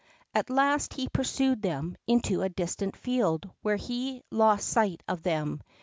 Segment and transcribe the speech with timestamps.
[0.33, 5.61] At last he pursued them into a distant field, where he lost sight of them.